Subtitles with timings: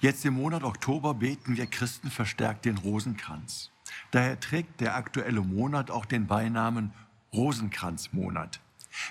[0.00, 3.72] Jetzt im Monat Oktober beten wir Christen verstärkt den Rosenkranz.
[4.12, 6.92] Daher trägt der aktuelle Monat auch den Beinamen
[7.32, 8.60] Rosenkranzmonat.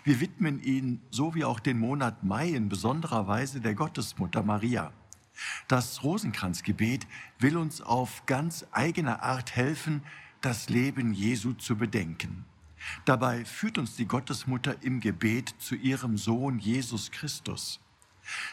[0.05, 4.93] Wir widmen ihn, so wie auch den Monat Mai, in besonderer Weise der Gottesmutter Maria.
[5.67, 7.05] Das Rosenkranzgebet
[7.37, 10.03] will uns auf ganz eigene Art helfen,
[10.39, 12.45] das Leben Jesu zu bedenken.
[13.03, 17.81] Dabei führt uns die Gottesmutter im Gebet zu ihrem Sohn Jesus Christus.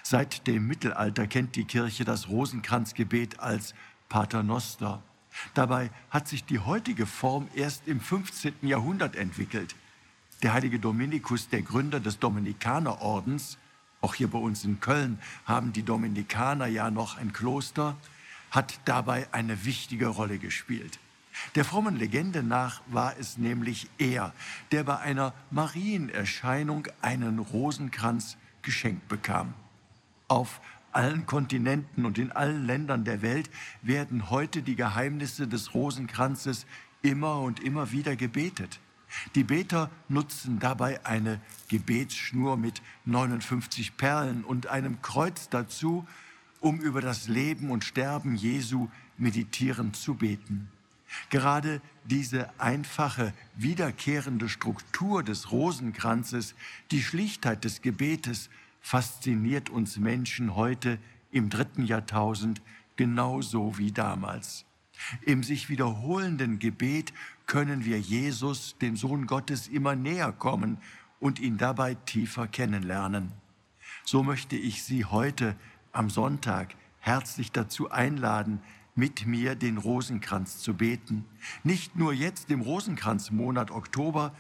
[0.02, 3.75] Seit dem Mittelalter kennt die Kirche das Rosenkranzgebet als
[4.08, 5.03] Paternoster.
[5.54, 8.54] Dabei hat sich die heutige Form erst im 15.
[8.63, 9.75] Jahrhundert entwickelt.
[10.43, 13.58] Der heilige Dominikus, der Gründer des Dominikanerordens,
[14.00, 17.96] auch hier bei uns in Köln haben die Dominikaner ja noch ein Kloster,
[18.50, 20.99] hat dabei eine wichtige Rolle gespielt.
[21.54, 24.32] Der frommen Legende nach war es nämlich er,
[24.71, 29.54] der bei einer Marienerscheinung einen Rosenkranz geschenkt bekam.
[30.29, 30.61] Auf
[30.93, 33.51] allen Kontinenten und in allen Ländern der Welt
[33.83, 36.66] werden heute die Geheimnisse des Rosenkranzes
[37.03, 38.81] immer und immer wieder gebetet.
[39.34, 46.06] Die Beter nutzen dabei eine Gebetsschnur mit 59 Perlen und einem Kreuz dazu,
[46.61, 48.88] um über das Leben und Sterben Jesu
[49.19, 50.69] meditierend zu beten.
[51.31, 56.55] Gerade diese einfache, wiederkehrende Struktur des Rosenkranzes,
[56.91, 58.48] die Schlichtheit des Gebetes
[58.84, 60.98] fasziniert uns Menschen heute
[61.30, 62.60] im dritten Jahrtausend
[62.96, 64.66] genauso wie damals.
[65.22, 67.14] Im sich wiederholenden Gebet
[67.46, 70.76] können wir Jesus, dem Sohn Gottes, immer näher kommen
[71.18, 73.32] und ihn dabei tiefer kennenlernen.
[74.04, 75.56] So möchte ich Sie heute
[75.92, 78.60] am Sonntag herzlich dazu einladen,
[78.94, 81.24] mit mir den Rosenkranz zu beten.
[81.62, 84.34] Nicht nur jetzt im Rosenkranzmonat Oktober,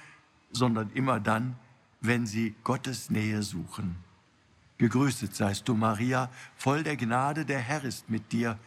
[0.52, 1.56] sondern immer dann,
[2.02, 3.96] wenn Sie Gottes Nähe suchen.
[4.78, 8.58] Gegrüßet seist du, Maria, voll der Gnade, der Herr ist mit dir.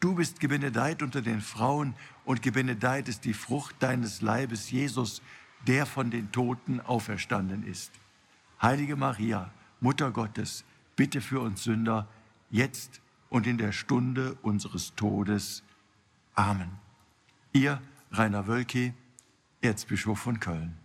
[0.00, 5.20] Du bist gebenedeit unter den Frauen und gebenedeit ist die Frucht deines Leibes, Jesus,
[5.66, 7.90] der von den Toten auferstanden ist.
[8.62, 10.64] Heilige Maria, Mutter Gottes,
[10.94, 12.06] bitte für uns Sünder,
[12.50, 15.64] jetzt und in der Stunde unseres Todes.
[16.34, 16.70] Amen.
[17.52, 17.80] Ihr,
[18.12, 18.94] Rainer Wölki,
[19.60, 20.76] Erzbischof von Köln.